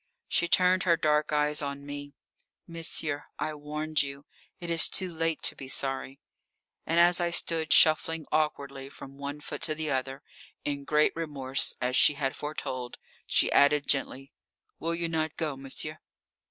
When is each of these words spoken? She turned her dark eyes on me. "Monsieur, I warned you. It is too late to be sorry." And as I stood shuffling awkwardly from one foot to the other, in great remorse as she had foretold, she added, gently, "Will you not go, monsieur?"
She 0.27 0.47
turned 0.47 0.81
her 0.81 0.97
dark 0.97 1.31
eyes 1.31 1.61
on 1.61 1.85
me. 1.85 2.15
"Monsieur, 2.65 3.25
I 3.37 3.53
warned 3.53 4.01
you. 4.01 4.25
It 4.59 4.71
is 4.71 4.89
too 4.89 5.13
late 5.13 5.43
to 5.43 5.55
be 5.55 5.67
sorry." 5.67 6.19
And 6.87 6.99
as 6.99 7.21
I 7.21 7.29
stood 7.29 7.71
shuffling 7.71 8.25
awkwardly 8.31 8.89
from 8.89 9.19
one 9.19 9.41
foot 9.41 9.61
to 9.61 9.75
the 9.75 9.91
other, 9.91 10.23
in 10.65 10.85
great 10.85 11.15
remorse 11.15 11.75
as 11.79 11.95
she 11.95 12.15
had 12.15 12.35
foretold, 12.35 12.97
she 13.27 13.51
added, 13.51 13.85
gently, 13.85 14.33
"Will 14.79 14.95
you 14.95 15.07
not 15.07 15.37
go, 15.37 15.55
monsieur?" 15.55 15.99